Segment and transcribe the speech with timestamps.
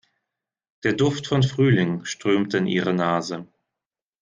[0.83, 3.47] Der Duft von Frühling strömte in ihre Nase.